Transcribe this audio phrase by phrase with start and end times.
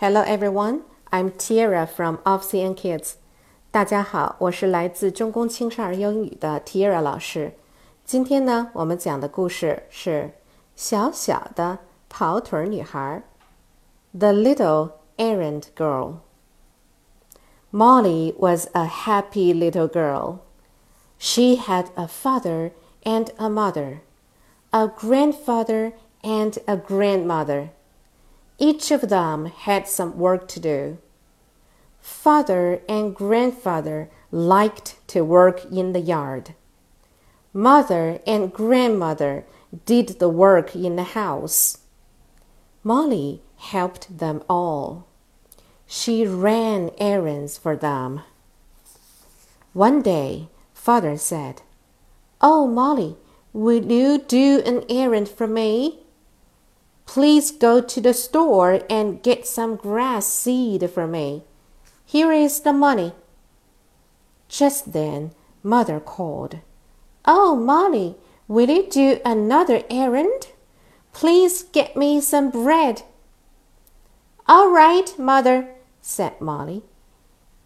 [0.00, 0.80] Hello everyone,
[1.12, 3.16] I'm Tierra from Offcn Kids.
[3.70, 7.52] 大家好，我是来自中公青少儿英语的 Tierra 老师。
[8.06, 10.30] 今天呢，我们讲的故事是
[10.74, 13.22] 小小的跑腿女孩
[14.18, 16.14] ，The Little Errand Girl.
[17.70, 20.38] Molly was a happy little girl.
[21.18, 22.70] She had a father
[23.02, 23.98] and a mother,
[24.70, 25.92] a grandfather
[26.22, 27.68] and a grandmother.
[28.62, 30.98] Each of them had some work to do.
[31.98, 36.54] Father and grandfather liked to work in the yard.
[37.54, 39.46] Mother and grandmother
[39.86, 41.78] did the work in the house.
[42.84, 45.06] Molly helped them all.
[45.86, 48.20] She ran errands for them.
[49.72, 51.62] One day, father said,
[52.42, 53.16] Oh, Molly,
[53.54, 56.00] will you do an errand for me?
[57.10, 61.42] Please go to the store and get some grass seed for me.
[62.06, 63.14] Here is the money.
[64.48, 66.60] Just then, mother called.
[67.24, 68.14] Oh, Molly,
[68.46, 70.50] will you do another errand?
[71.12, 73.02] Please get me some bread.
[74.46, 75.68] All right, mother,
[76.00, 76.84] said Molly.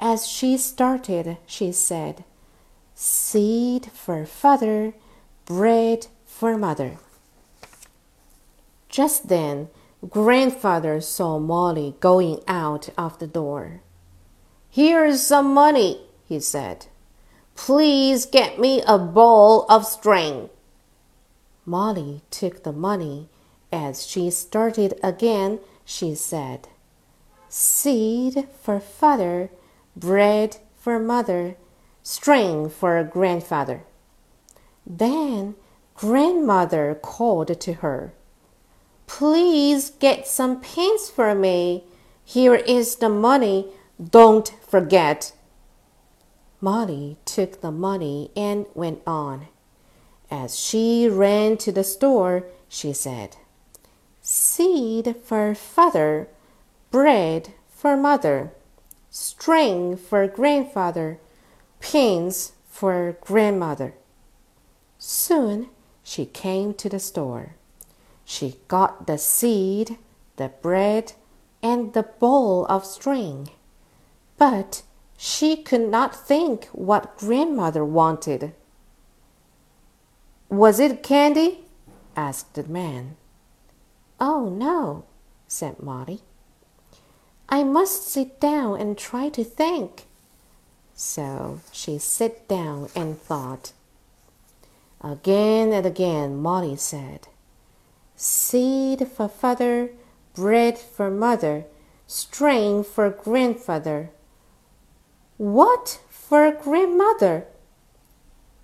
[0.00, 2.24] As she started, she said,
[2.94, 4.94] Seed for father,
[5.44, 6.96] bread for mother.
[8.96, 9.68] Just then,
[10.08, 13.82] grandfather saw Molly going out of the door.
[14.70, 16.86] Here's some money, he said.
[17.54, 20.48] Please get me a ball of string.
[21.66, 23.28] Molly took the money.
[23.70, 26.68] As she started again, she said,
[27.50, 29.50] Seed for father,
[29.94, 31.56] bread for mother,
[32.02, 33.82] string for grandfather.
[34.86, 35.54] Then
[35.94, 38.14] grandmother called to her.
[39.18, 41.84] Please get some pins for me.
[42.22, 43.68] Here is the money.
[43.98, 45.32] Don't forget.
[46.60, 49.46] Molly took the money and went on.
[50.30, 53.38] As she ran to the store, she said,
[54.20, 56.28] Seed for father,
[56.90, 58.52] bread for mother,
[59.08, 61.18] string for grandfather,
[61.80, 63.94] pins for grandmother.
[64.98, 65.70] Soon
[66.04, 67.54] she came to the store.
[68.28, 69.98] She got the seed,
[70.34, 71.12] the bread,
[71.62, 73.50] and the bowl of string.
[74.36, 74.82] But
[75.16, 78.52] she could not think what grandmother wanted.
[80.48, 81.60] Was it candy?
[82.16, 83.16] asked the man.
[84.18, 85.04] Oh, no,
[85.46, 86.20] said Molly.
[87.48, 90.06] I must sit down and try to think.
[90.94, 93.72] So she sat down and thought.
[95.00, 97.28] Again and again, Molly said,
[98.16, 99.90] Seed for father,
[100.34, 101.66] bread for mother,
[102.06, 104.10] string for grandfather.
[105.36, 107.46] What for grandmother?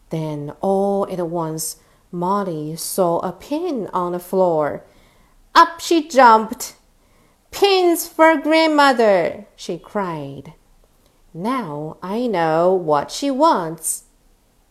[0.08, 1.76] Then all at once
[2.10, 4.84] Molly saw a pin on the floor.
[5.54, 6.76] Up she jumped.
[7.50, 10.54] Pins for grandmother, she cried.
[11.34, 14.04] Now I know what she wants.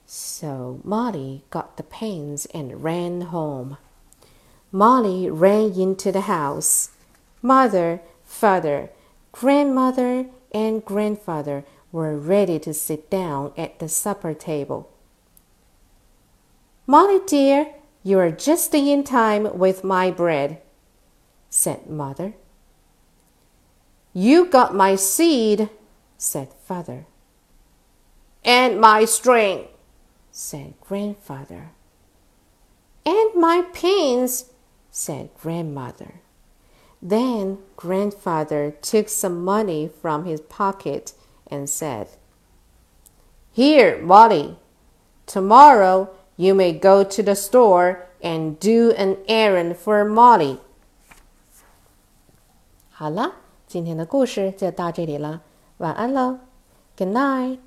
[0.08, 3.78] So Molly got the pins and ran home.
[4.72, 6.92] Molly ran into the house.
[7.42, 8.90] Mother, father,
[9.32, 14.90] grandmother, and grandfather were ready to sit down at the supper table.
[16.88, 17.74] Molly dear,
[18.04, 20.62] you are just in time with my bread,
[21.50, 22.34] said mother.
[24.14, 25.70] You got my seed,
[26.18, 27.06] said father.
[28.44, 29.68] And my string,
[30.32, 31.72] said grandfather.
[33.06, 34.51] And my pins,
[34.91, 36.21] said grandmother.
[37.03, 41.12] Then grandfather took some money from his pocket
[41.51, 42.09] and said,
[43.53, 44.57] Here, Molly,
[45.27, 50.59] tomorrow you may go to the store and do an errand for Molly.
[52.91, 53.33] 好了，
[53.67, 55.43] 今天的故事就到这里了，
[55.78, 56.39] 晚安喽，
[56.97, 57.59] Good night。